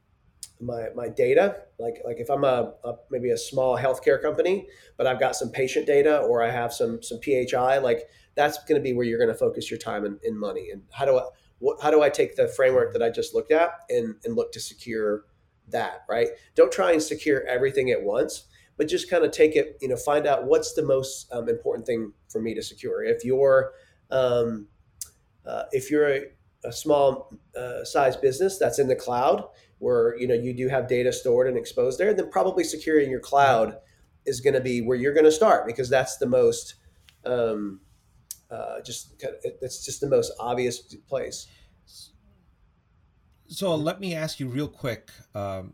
[0.60, 1.62] my my data?
[1.78, 5.50] Like like if I'm a, a, maybe a small healthcare company, but I've got some
[5.50, 9.18] patient data or I have some some PHI, like that's going to be where you're
[9.18, 10.70] going to focus your time and, and money.
[10.70, 11.22] And how do I
[11.60, 14.52] what, how do I take the framework that I just looked at and and look
[14.52, 15.24] to secure
[15.68, 16.04] that?
[16.08, 16.28] Right?
[16.54, 18.47] Don't try and secure everything at once,
[18.78, 19.76] but just kind of take it.
[19.82, 23.04] You know, find out what's the most um, important thing for me to secure.
[23.04, 23.72] If you're
[24.10, 24.68] um,
[25.46, 26.22] uh, if you're a,
[26.64, 29.44] a small uh, size business that's in the cloud
[29.78, 33.20] where you know you do have data stored and exposed there then probably securing your
[33.20, 33.78] cloud
[34.26, 36.74] is going to be where you're going to start because that's the most
[37.24, 37.80] um,
[38.50, 41.46] uh, just it's just the most obvious place
[43.46, 45.72] so let me ask you real quick um,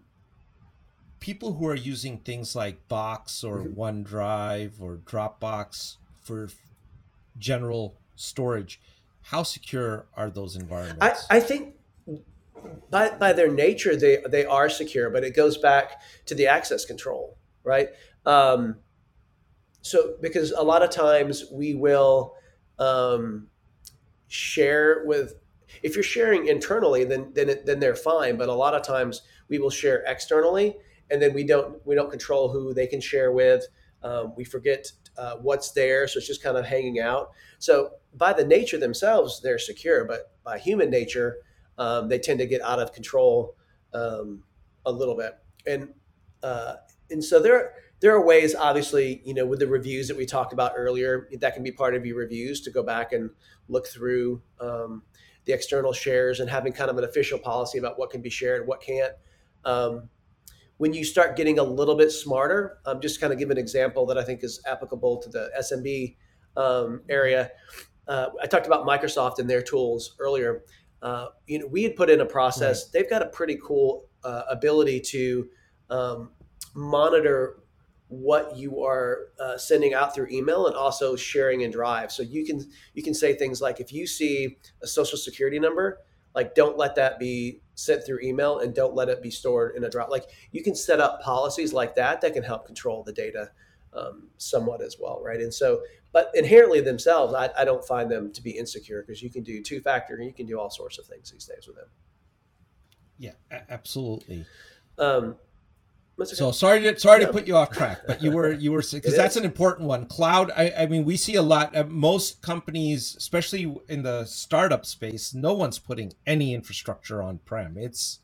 [1.25, 3.81] people who are using things like box or mm-hmm.
[3.81, 6.51] onedrive or dropbox for
[7.39, 8.79] general storage
[9.25, 11.27] how secure are those environments?
[11.31, 11.77] I, I think
[12.91, 16.85] by, by their nature, they, they are secure, but it goes back to the access
[16.85, 17.89] control, right?
[18.27, 18.77] Um,
[19.81, 22.35] so, because a lot of times we will
[22.79, 23.49] um,
[24.29, 25.37] share with,
[25.83, 28.37] if you're sharing internally, then then it, then they're fine.
[28.37, 30.77] But a lot of times we will share externally,
[31.11, 33.65] and then we don't we don't control who they can share with.
[34.03, 37.31] Um, we forget uh, what's there, so it's just kind of hanging out.
[37.59, 41.39] So by the nature themselves, they're secure, but by human nature,
[41.79, 43.57] um, they tend to get out of control
[43.93, 44.43] um,
[44.85, 45.39] a little bit.
[45.67, 45.95] And
[46.43, 46.75] uh,
[47.11, 50.53] and so there there are ways, obviously, you know, with the reviews that we talked
[50.53, 53.31] about earlier, that can be part of your reviews to go back and
[53.69, 55.03] look through um,
[55.47, 58.67] the external shares and having kind of an official policy about what can be shared,
[58.67, 59.15] what can't.
[60.79, 64.07] When you start getting a little bit smarter, um, just kind of give an example
[64.07, 66.17] that I think is applicable to the SMB
[66.57, 67.51] um, area.
[68.09, 70.65] Uh, I talked about Microsoft and their tools earlier.
[71.01, 72.85] Uh, you know, we had put in a process.
[72.85, 72.93] Right.
[72.93, 75.49] They've got a pretty cool uh, ability to
[75.91, 76.31] um,
[76.75, 77.61] monitor
[78.09, 82.13] what you are uh, sending out through email and also sharing in Drive.
[82.13, 85.99] So you can you can say things like, if you see a social security number,
[86.35, 89.85] like don't let that be sent through email and don't let it be stored in
[89.85, 90.11] a drop.
[90.11, 93.51] Like you can set up policies like that that can help control the data
[93.93, 95.41] um, somewhat as well, right?
[95.41, 95.83] And so
[96.15, 99.61] but inherently themselves, I, I don't find them to be insecure because you can do
[99.61, 101.89] two factor and you can do all sorts of things these days with them.
[103.19, 103.33] Yeah,
[103.69, 104.47] absolutely.
[104.97, 105.35] Um,
[106.23, 109.17] so sorry to sorry to put you off track, but you were you were because
[109.17, 110.07] that's an important one.
[110.07, 110.51] Cloud.
[110.57, 111.77] I, I mean, we see a lot.
[111.77, 117.77] Uh, most companies, especially in the startup space, no one's putting any infrastructure on prem.
[117.77, 118.21] It's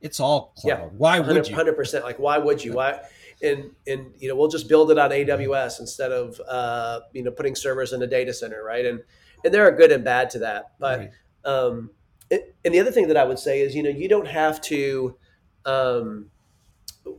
[0.00, 0.78] it's all cloud.
[0.78, 1.54] Yeah, why would you?
[1.54, 2.04] Hundred percent.
[2.04, 2.74] Like, why would you?
[2.74, 3.00] Why?
[3.42, 7.30] and and you know we'll just build it on AWS instead of uh, you know
[7.30, 8.84] putting servers in a data center, right?
[8.84, 9.00] And
[9.44, 11.10] and there are good and bad to that, but right.
[11.44, 11.90] um,
[12.30, 14.60] it, and the other thing that I would say is you know you don't have
[14.62, 15.16] to
[15.64, 16.30] um,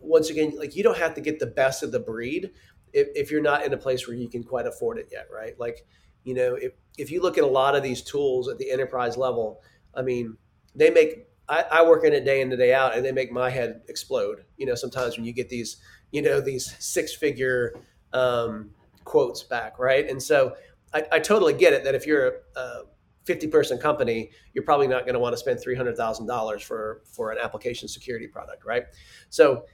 [0.02, 2.52] once again like you don't have to get the best of the breed
[2.94, 5.60] if, if you're not in a place where you can quite afford it yet, right?
[5.60, 5.86] Like
[6.24, 9.18] you know if if you look at a lot of these tools at the enterprise
[9.18, 9.62] level,
[9.96, 10.38] I mean
[10.76, 13.32] they make I, I, work in it day in and day out, and they make
[13.32, 14.46] my head explode.
[14.58, 15.78] You know, sometimes when you get these
[16.12, 17.74] you know these six figure
[18.14, 18.72] um,
[19.04, 20.08] quotes back, right?
[20.08, 20.56] And so
[20.94, 22.82] I, I, totally get it that if you're a
[23.26, 27.38] 50 person company, you're probably not going to want to spend $300,000 for for an
[27.42, 28.86] application security product, right?
[29.30, 29.66] So,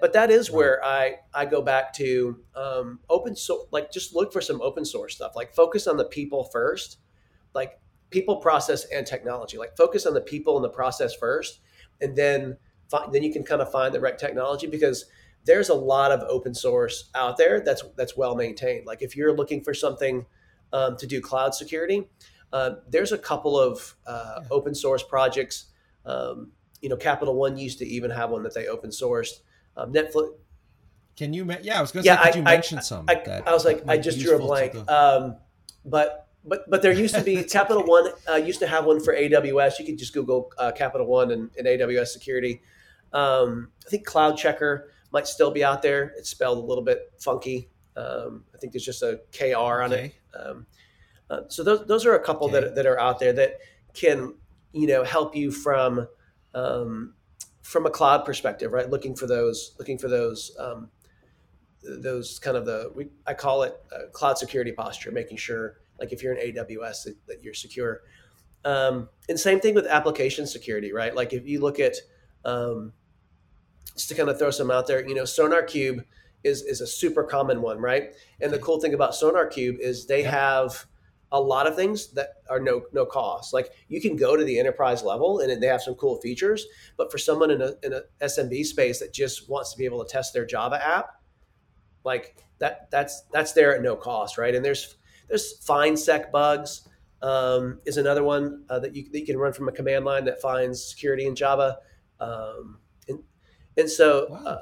[0.00, 4.32] but that is where I I go back to um, open source, like just look
[4.32, 6.98] for some open source stuff, like focus on the people first,
[7.54, 9.58] like people, process, and technology.
[9.58, 11.60] Like focus on the people and the process first,
[12.00, 12.56] and then
[12.90, 15.06] find, then you can kind of find the right technology because
[15.44, 18.86] there's a lot of open source out there that's that's well maintained.
[18.86, 20.26] Like if you're looking for something
[20.72, 22.08] um, to do cloud security,
[22.52, 24.48] uh, there's a couple of uh, yeah.
[24.50, 25.66] open source projects.
[26.04, 29.40] Um, you know, Capital One used to even have one that they open sourced.
[29.76, 30.34] Um, Netflix.
[31.16, 31.44] Can you?
[31.62, 33.04] Yeah, I was going to yeah, say, I, you I, mention some?
[33.08, 34.72] I, I, was like, I just drew a blank.
[34.72, 34.92] The...
[34.92, 35.36] Um,
[35.84, 39.14] but but but there used to be Capital One uh, used to have one for
[39.14, 39.78] AWS.
[39.78, 42.62] You could just Google uh, Capital One and, and AWS security.
[43.12, 46.14] Um, I think CloudCheckr might still be out there.
[46.16, 47.68] It's spelled a little bit funky.
[47.96, 50.14] Um, I think there's just a KR on okay.
[50.34, 50.38] it.
[50.38, 50.66] Um,
[51.28, 52.60] uh, so those, those are a couple okay.
[52.60, 53.58] that, that are out there that
[53.94, 54.34] can,
[54.72, 56.06] you know, help you from,
[56.54, 57.14] um,
[57.62, 58.88] from a cloud perspective, right?
[58.88, 60.90] Looking for those, looking for those, um,
[61.82, 63.74] those kind of the, we, I call it
[64.12, 68.00] cloud security posture, making sure like if you're in AWS that, that you're secure.
[68.64, 71.14] Um, and same thing with application security, right?
[71.14, 71.96] Like if you look at,
[72.44, 72.92] um,
[73.94, 76.04] just to kind of throw some out there, you know, SonarQube
[76.42, 78.12] is is a super common one, right?
[78.40, 80.86] And the cool thing about SonarQube is they have
[81.32, 83.52] a lot of things that are no no cost.
[83.52, 86.66] Like you can go to the enterprise level and they have some cool features,
[86.96, 90.04] but for someone in a in a SMB space that just wants to be able
[90.04, 91.20] to test their Java app,
[92.04, 94.54] like that that's that's there at no cost, right?
[94.54, 94.96] And there's
[95.28, 96.88] there's FindSecBugs
[97.22, 100.24] um, is another one uh, that, you, that you can run from a command line
[100.24, 101.78] that finds security in Java.
[102.18, 103.20] Um, and
[103.76, 104.44] and so wow.
[104.44, 104.58] uh,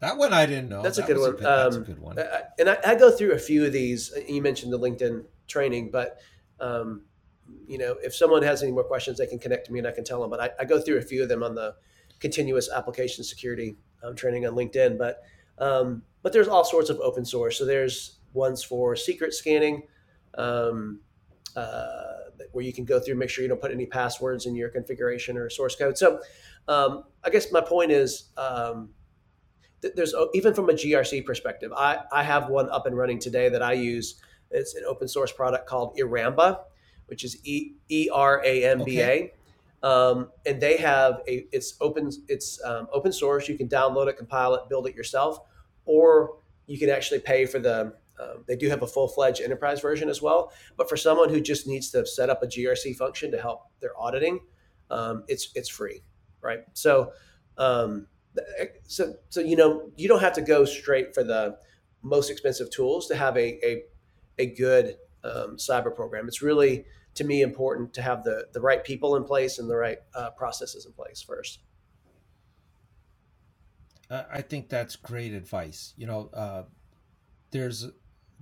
[0.00, 0.82] that one I didn't know.
[0.82, 2.18] That's, that a, good a, good, um, that's a good one.
[2.18, 4.12] I, and I, I, go through a few of these.
[4.28, 6.18] You mentioned the LinkedIn training, but
[6.60, 7.02] um,
[7.66, 9.92] you know, if someone has any more questions, they can connect to me and I
[9.92, 10.30] can tell them.
[10.30, 11.74] But I, I go through a few of them on the
[12.20, 14.98] continuous application security um, training on LinkedIn.
[14.98, 15.22] But
[15.58, 17.58] um, but there's all sorts of open source.
[17.58, 19.82] So there's ones for secret scanning,
[20.36, 21.00] um,
[21.54, 21.92] uh,
[22.52, 25.36] where you can go through, make sure you don't put any passwords in your configuration
[25.36, 25.96] or source code.
[25.96, 26.20] So
[26.68, 28.30] um, I guess my point is.
[28.36, 28.90] Um,
[29.94, 33.62] there's even from a GRC perspective, I, I have one up and running today that
[33.62, 34.18] I use.
[34.54, 36.60] It's an open source product called Eramba,
[37.06, 39.32] which is E E R A M B A.
[39.82, 43.48] Um, and they have a it's open it's um, open source.
[43.48, 45.40] You can download it, compile it, build it yourself,
[45.84, 47.94] or you can actually pay for the.
[48.18, 50.52] Um, they do have a full fledged enterprise version as well.
[50.76, 53.90] But for someone who just needs to set up a GRC function to help their
[53.98, 54.38] auditing,
[54.88, 56.02] um, it's it's free,
[56.40, 56.60] right?
[56.72, 57.12] So
[57.58, 58.06] um,
[58.84, 61.58] so so you know you don't have to go straight for the
[62.02, 63.82] most expensive tools to have a a,
[64.38, 66.28] a good um, cyber program.
[66.28, 69.76] It's really to me important to have the the right people in place and the
[69.76, 71.60] right uh, processes in place first.
[74.10, 75.94] I think that's great advice.
[75.96, 76.64] You know, uh,
[77.50, 77.88] there's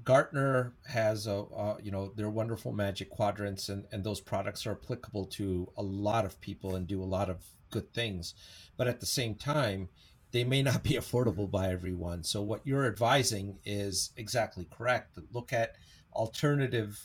[0.04, 1.46] Gartner has a
[1.82, 6.24] you know their wonderful Magic Quadrants, and and those products are applicable to a lot
[6.24, 8.34] of people and do a lot of good things
[8.76, 9.88] but at the same time
[10.32, 12.24] they may not be affordable by everyone.
[12.24, 15.18] So what you're advising is exactly correct.
[15.32, 15.76] Look at
[16.14, 17.00] alternative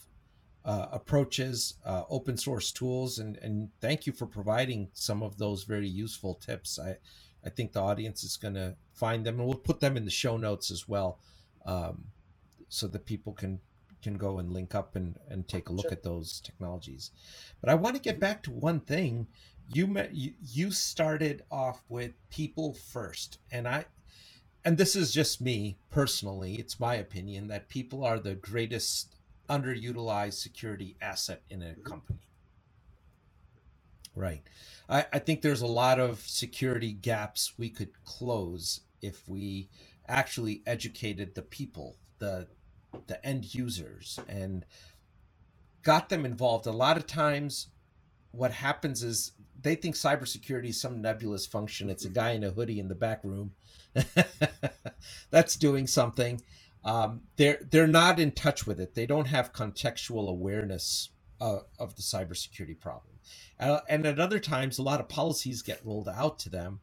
[0.66, 3.20] uh, approaches uh, open source tools.
[3.20, 6.80] And and thank you for providing some of those very useful tips.
[6.80, 6.98] I
[7.46, 10.12] i think the audience is going to find them and we'll put them in the
[10.12, 11.20] show notes as well
[11.68, 12.06] um,
[12.68, 13.60] so that people can
[14.02, 15.92] can go and link up and and take a look sure.
[15.92, 17.12] at those technologies.
[17.62, 19.28] But i want to get back to one thing
[19.74, 23.86] you met you, you started off with people first and i
[24.66, 29.18] and this is just me personally it's my opinion that people are the greatest
[29.50, 31.84] underutilized security asset in a mm-hmm.
[31.84, 32.20] company.
[34.16, 34.44] Right.
[34.90, 39.70] I, I think there's a lot of security gaps we could close if we
[40.08, 42.48] actually educated the people the
[43.06, 44.66] the end users and
[45.84, 46.66] got them involved.
[46.66, 47.68] A lot of times
[48.32, 49.34] what happens is
[49.68, 51.90] they think cybersecurity is some nebulous function.
[51.90, 53.52] It's a guy in a hoodie in the back room
[55.30, 56.42] that's doing something.
[56.84, 58.96] Um, they're they're not in touch with it.
[58.96, 61.10] They don't have contextual awareness
[61.42, 63.16] uh, of the cybersecurity problem.
[63.60, 66.80] Uh, and at other times, a lot of policies get rolled out to them,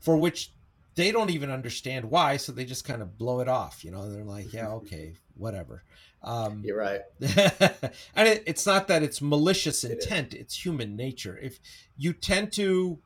[0.00, 0.52] for which
[0.98, 2.36] they don't even understand why.
[2.36, 3.84] So they just kind of blow it off.
[3.84, 5.84] You know, they're like, "Yeah, okay, whatever."
[6.22, 7.02] Um, You're right.
[7.20, 11.38] and it, it's not that it's malicious intent; it it's human nature.
[11.40, 11.60] If
[11.96, 12.98] you tend to,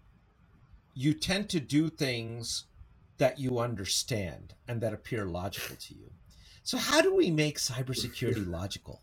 [0.94, 2.64] you tend to do things
[3.18, 6.10] that you understand and that appear logical to you.
[6.62, 9.02] So, how do we make cybersecurity logical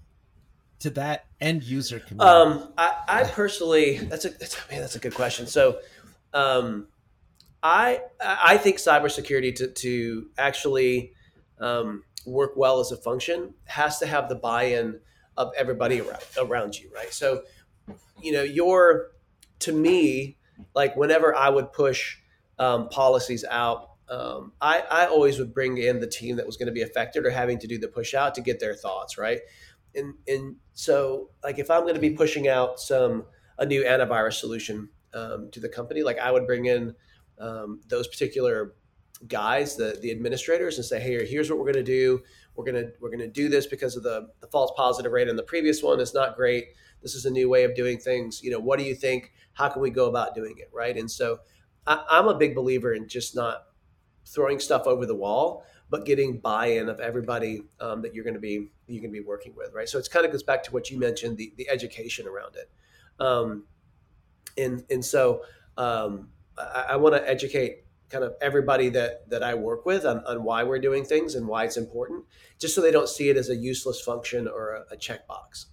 [0.80, 2.28] to that end user community?
[2.28, 5.46] Um, I, I personally, that's a that's, man, that's a good question.
[5.46, 5.78] So,
[6.34, 6.88] um,
[7.62, 11.14] I I think cybersecurity to to actually
[11.60, 15.00] um, work well as a function has to have the buy-in
[15.38, 17.14] of everybody around around you, right?
[17.14, 17.44] So,
[18.22, 19.12] you know, you're
[19.60, 20.38] to me
[20.76, 22.18] like whenever I would push
[22.58, 26.68] um, policies out, um, I, I always would bring in the team that was going
[26.68, 29.40] to be affected or having to do the push out to get their thoughts, right?
[29.96, 33.26] And and so like if I'm going to be pushing out some
[33.58, 36.96] a new antivirus solution um, to the company, like I would bring in
[37.40, 38.76] um, those particular
[39.28, 42.22] guys, the the administrators, and say, "Hey, here's what we're going to do.
[42.56, 45.44] We're gonna we're gonna do this because of the the false positive rate in the
[45.44, 46.70] previous one is not great.
[47.02, 48.44] This is a new way of doing things.
[48.44, 49.32] You know, what do you think?
[49.54, 50.70] How can we go about doing it?
[50.74, 50.98] Right?
[50.98, 51.40] And so,
[51.88, 53.64] I, I'm a big believer in just not
[54.26, 58.40] throwing stuff over the wall, but getting buy-in of everybody um, that you're going to
[58.40, 59.88] be you're going to be working with, right?
[59.88, 62.70] So it kind of goes back to what you mentioned, the the education around it,
[63.20, 63.64] um,
[64.58, 65.44] and and so
[65.78, 66.30] um,
[66.60, 70.44] I, I want to educate kind of everybody that that I work with on, on
[70.44, 72.26] why we're doing things and why it's important,
[72.58, 75.66] just so they don't see it as a useless function or a, a checkbox.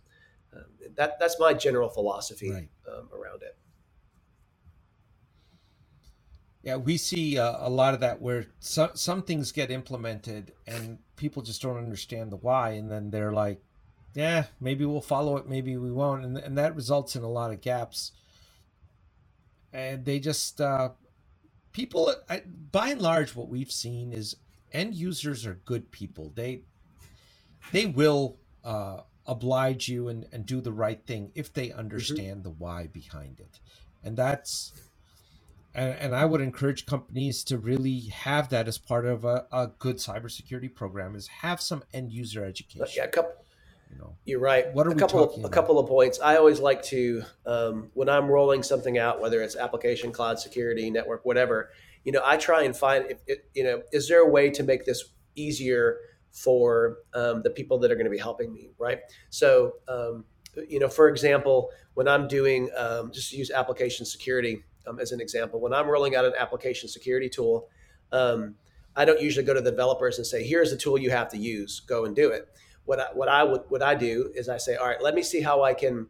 [0.55, 0.64] Um,
[0.97, 2.68] that that's my general philosophy right.
[2.89, 3.57] um, around it.
[6.62, 10.99] Yeah, we see uh, a lot of that where some some things get implemented and
[11.16, 13.62] people just don't understand the why, and then they're like,
[14.14, 17.53] yeah, maybe we'll follow it, maybe we won't, and and that results in a lot
[17.53, 18.12] of gaps.
[19.77, 20.91] And they just uh,
[21.72, 24.37] people, I, by and large, what we've seen is
[24.72, 26.33] end users are good people.
[26.35, 26.62] They
[27.72, 31.81] they will uh, oblige you and, and do the right thing if they Mm-hmm.
[31.81, 33.61] understand the why behind it,
[34.05, 34.72] and that's
[35.74, 39.68] and, and I would encourage companies to really have that as part of a, a
[39.79, 43.03] good cybersecurity program is have some end user education.
[43.03, 43.45] Yeah, a couple.
[43.91, 44.72] You know, You're right.
[44.74, 46.20] What are a we couple talking of, a couple of points.
[46.20, 50.91] I always like to um, when I'm rolling something out, whether it's application, cloud security,
[50.91, 51.70] network, whatever.
[52.05, 54.62] You know, I try and find if it, you know, is there a way to
[54.62, 55.99] make this easier
[56.32, 59.01] for um, the people that are going to be helping me, right?
[59.30, 60.24] So, um,
[60.68, 65.20] you know, for example, when I'm doing um, just use application security um, as an
[65.20, 67.68] example, when I'm rolling out an application security tool,
[68.12, 68.55] um,
[68.95, 71.39] I don't usually go to the developers and say, "Here's the tool you have to
[71.39, 71.80] use.
[71.80, 72.49] Go and do it."
[72.87, 75.22] What I, what I would what I do is I say, "All right, let me
[75.22, 76.07] see how I can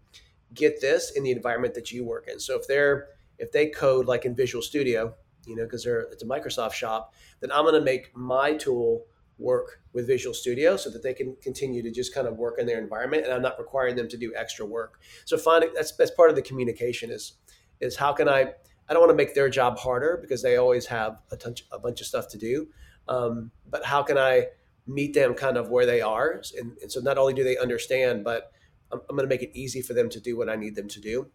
[0.55, 3.09] get this in the environment that you work in." So if they're
[3.39, 5.15] if they code like in Visual Studio,
[5.47, 9.07] you know, because they're it's a Microsoft shop, then I'm going to make my tool
[9.39, 12.67] work with Visual Studio so that they can continue to just kind of work in
[12.67, 15.01] their environment, and I'm not requiring them to do extra work.
[15.25, 17.35] So finding that's that's part of the communication is
[17.81, 18.53] is how can I
[18.89, 21.79] I don't want to make their job harder because they always have a, ton, a
[21.79, 22.69] bunch of stuff to do,
[23.09, 24.49] um, but how can I
[24.87, 28.25] meet them kind of where they are, and, and so not only do they understand,
[28.25, 28.53] but
[28.93, 30.89] I'm, I'm going to make it easy for them to do what I need them
[30.89, 31.29] to do.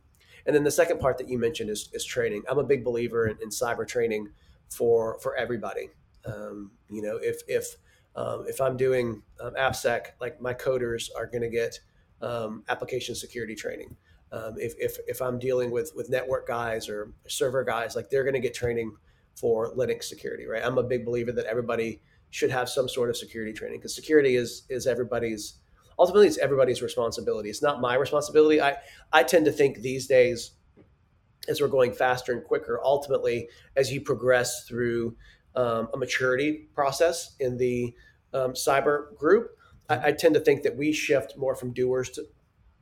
[0.45, 2.43] And then the second part that you mentioned is, is training.
[2.49, 4.30] I'm a big believer in, in cyber training
[4.70, 5.89] for for everybody.
[6.26, 7.76] Um, you know, if if
[8.16, 11.80] um, if I'm doing um, AppSec, like my coders are going to get
[12.22, 13.95] um, application security training.
[14.32, 18.24] Um, if, if, if I'm dealing with, with network guys or server guys, like they're
[18.24, 18.95] going to get training
[19.36, 20.64] for Linux security, right?
[20.64, 22.02] I'm a big believer that everybody
[22.32, 25.60] should have some sort of security training because security is is everybody's
[26.00, 27.50] ultimately it's everybody's responsibility.
[27.50, 28.60] It's not my responsibility.
[28.62, 28.78] I
[29.14, 30.52] I tend to think these days
[31.48, 35.16] as we're going faster and quicker, ultimately as you progress through
[35.56, 37.94] um, a maturity process in the
[38.34, 39.50] um, cyber group,
[39.90, 42.26] I, I tend to think that we shift more from doers to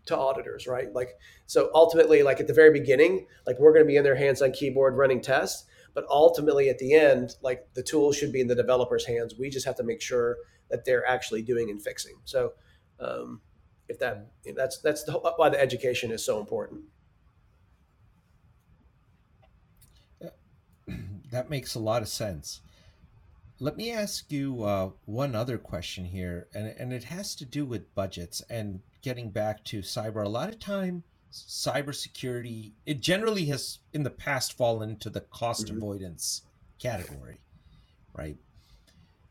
[0.05, 0.91] to auditors, right?
[0.93, 4.15] Like, so ultimately, like at the very beginning, like we're going to be in their
[4.15, 8.41] hands on keyboard running tests, but ultimately at the end, like the tool should be
[8.41, 9.35] in the developer's hands.
[9.37, 10.37] We just have to make sure
[10.69, 12.15] that they're actually doing and fixing.
[12.25, 12.53] So,
[12.99, 13.41] um,
[13.87, 16.81] if that that's that's the, why the education is so important.
[21.31, 22.61] that makes a lot of sense.
[23.61, 27.65] Let me ask you uh, one other question here, and, and it has to do
[27.65, 30.23] with budgets and getting back to cyber.
[30.23, 35.67] A lot of time, cybersecurity it generally has in the past fallen into the cost
[35.67, 35.77] Mhm.
[35.77, 36.41] avoidance
[36.79, 37.39] category,
[38.13, 38.37] right?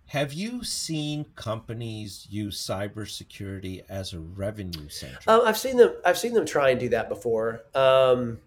[0.06, 5.18] Have you seen companies use cybersecurity as a revenue center?
[5.26, 5.94] Um, I've seen them.
[6.04, 7.64] I've seen them try and do that before.
[7.74, 8.40] Um,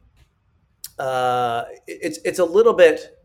[0.98, 3.18] uh, it's it's a little bit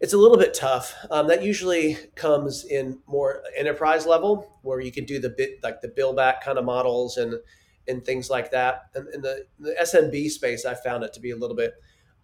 [0.00, 0.94] it's a little bit tough.
[1.10, 5.80] Um, that usually comes in more enterprise level, where you can do the bit like
[5.80, 7.34] the bill back kind of models and
[7.88, 8.88] and things like that.
[8.94, 11.74] And in the, the SMB space, I found it to be a little bit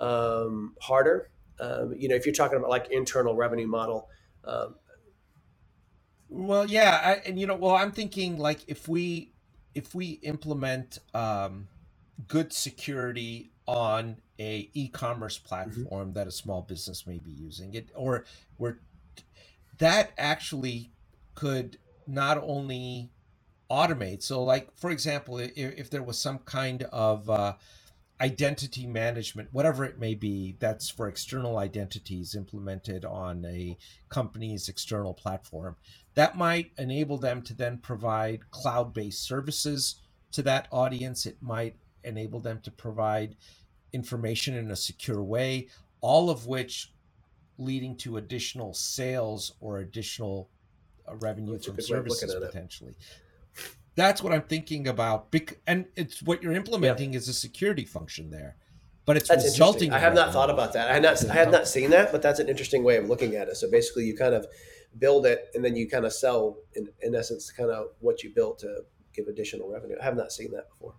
[0.00, 1.30] um, harder.
[1.60, 4.08] Um, you know, if you're talking about like internal revenue model,
[4.44, 4.76] um,
[6.28, 9.32] Well, yeah, I, and you know, well, I'm thinking like if we
[9.74, 11.68] if we implement um,
[12.28, 18.24] good security on a e-commerce platform that a small business may be using it, or
[18.58, 18.80] where
[19.78, 20.92] that actually
[21.34, 23.10] could not only
[23.70, 24.22] automate.
[24.22, 27.54] So, like for example, if, if there was some kind of uh,
[28.20, 33.76] identity management, whatever it may be, that's for external identities implemented on a
[34.08, 35.76] company's external platform.
[36.14, 39.96] That might enable them to then provide cloud based services
[40.32, 41.24] to that audience.
[41.24, 43.36] It might enable them to provide
[43.92, 45.68] information in a secure way,
[46.00, 46.92] all of which
[47.58, 50.48] leading to additional sales or additional
[51.08, 52.90] uh, revenue That's from good way of looking services potentially.
[52.90, 52.96] it.
[54.00, 55.28] That's what I'm thinking about.
[55.66, 58.56] And it's what you're implementing is a security function there,
[59.04, 59.92] but it's That's resulting.
[59.92, 60.88] I have not thought about that.
[60.88, 61.30] I had not.
[61.30, 63.58] I not seen that, but that's an interesting way of looking at it.
[63.58, 64.46] So basically, you kind of
[64.98, 68.30] build it, and then you kind of sell, in, in essence, kind of what you
[68.30, 69.96] built to give additional revenue.
[70.00, 70.94] I have not seen that before.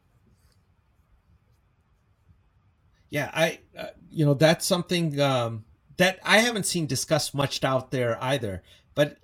[3.10, 5.66] Yeah, I, uh, you know, that's something um,
[5.97, 8.62] that I haven't seen discussed much out there either.
[8.93, 9.18] But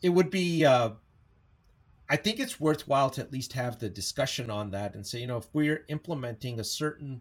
[0.00, 0.90] it would be, uh,
[2.08, 5.26] I think it's worthwhile to at least have the discussion on that and say, you
[5.26, 7.20] know, if we're implementing a certain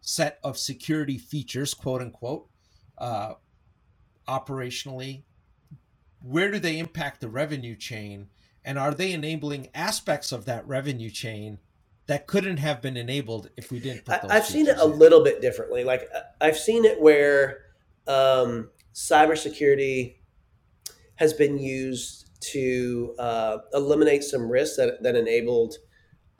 [0.00, 2.48] set of security features, quote unquote,
[2.98, 3.34] uh,
[4.26, 5.22] operationally,
[6.22, 8.28] where do they impact the revenue chain?
[8.64, 11.58] and are they enabling aspects of that revenue chain
[12.06, 15.22] that couldn't have been enabled if we didn't put those I've seen it a little
[15.22, 15.84] bit differently.
[15.84, 16.08] Like
[16.40, 17.60] I've seen it where
[18.06, 20.16] um, cybersecurity
[21.16, 25.74] has been used to uh, eliminate some risks that, that enabled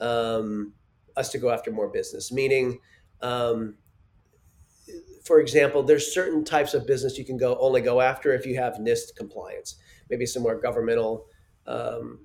[0.00, 0.72] um,
[1.16, 2.32] us to go after more business.
[2.32, 2.80] Meaning,
[3.20, 3.76] um,
[5.24, 8.56] for example, there's certain types of business you can go only go after if you
[8.56, 9.76] have NIST compliance,
[10.10, 11.26] maybe some more governmental
[11.66, 12.20] um,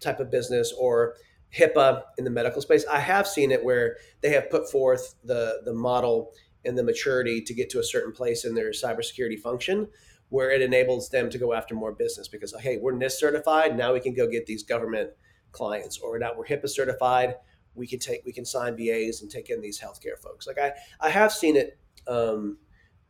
[0.00, 1.14] type of business or
[1.56, 2.84] HIPAA in the medical space.
[2.90, 6.32] I have seen it where they have put forth the the model
[6.64, 9.88] and the maturity to get to a certain place in their cybersecurity function
[10.32, 13.92] where it enables them to go after more business because hey, we're NIST certified, now
[13.92, 15.10] we can go get these government
[15.52, 17.34] clients, or now we're HIPAA certified,
[17.74, 20.46] we can take we can sign BAs and take in these healthcare folks.
[20.46, 21.78] Like I I have seen it,
[22.08, 22.56] um,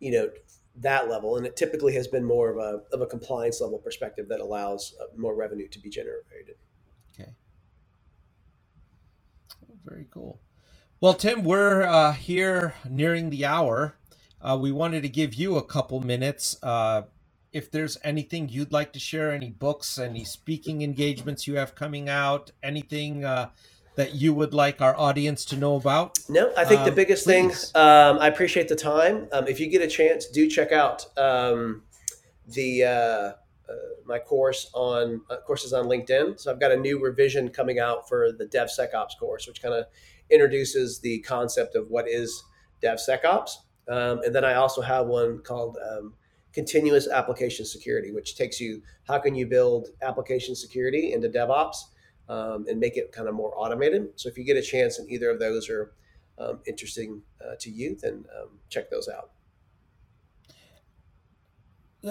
[0.01, 0.31] you know,
[0.79, 4.27] that level, and it typically has been more of a of a compliance level perspective
[4.29, 6.57] that allows uh, more revenue to be generated.
[7.15, 7.31] Okay.
[9.85, 10.41] Very cool.
[11.01, 13.95] Well, Tim, we're uh, here nearing the hour.
[14.43, 16.57] Uh, we wanted to give you a couple minutes.
[16.63, 17.03] Uh,
[17.53, 22.09] if there's anything you'd like to share, any books, any speaking engagements you have coming
[22.09, 23.51] out, anything uh,
[23.95, 26.19] that you would like our audience to know about?
[26.29, 27.71] No, I think um, the biggest please.
[27.71, 29.29] thing, um, I appreciate the time.
[29.33, 31.83] Um, if you get a chance, do check out um,
[32.49, 32.85] the.
[32.85, 33.33] Uh,
[33.69, 33.75] uh,
[34.05, 36.39] my course on uh, courses on LinkedIn.
[36.39, 39.87] So I've got a new revision coming out for the DevSecOps course, which kind of
[40.31, 42.43] introduces the concept of what is
[42.83, 43.51] DevSecOps.
[43.89, 46.15] Um, and then I also have one called um,
[46.53, 51.77] Continuous Application Security, which takes you how can you build application security into DevOps
[52.29, 54.09] um, and make it kind of more automated.
[54.17, 55.93] So if you get a chance and either of those are
[56.39, 59.31] um, interesting uh, to you, then um, check those out.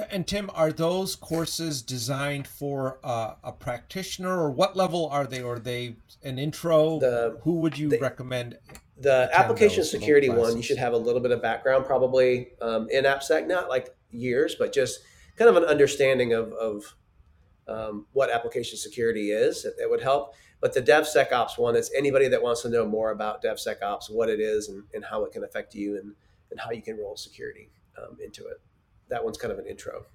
[0.09, 5.41] And Tim, are those courses designed for uh, a practitioner, or what level are they?
[5.41, 6.99] Or are they an intro?
[6.99, 8.57] The, Who would you the, recommend?
[9.01, 13.05] The application security one, you should have a little bit of background, probably um, in
[13.05, 15.01] AppSec, not like years, but just
[15.37, 16.95] kind of an understanding of, of
[17.67, 19.63] um, what application security is.
[19.63, 20.35] That, would help.
[20.59, 24.39] But the DevSecOps one is anybody that wants to know more about DevSecOps, what it
[24.39, 26.13] is, and, and how it can affect you, and,
[26.51, 28.61] and how you can roll security um, into it
[29.11, 30.05] that one's kind of an intro.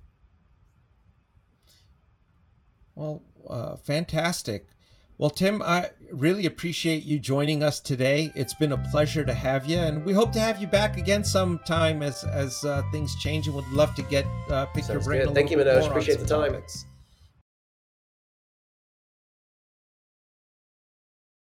[2.97, 4.66] Well, uh, fantastic.
[5.18, 8.30] Well, Tim, I really appreciate you joining us today.
[8.34, 11.24] It's been a pleasure to have you, and we hope to have you back again
[11.24, 13.46] sometime as as uh, things change.
[13.46, 15.26] And would love to get uh, pick Sounds your brain.
[15.26, 15.34] Good.
[15.34, 15.88] Thank you, Manoj.
[15.88, 16.52] Appreciate the time.
[16.52, 16.84] Topics.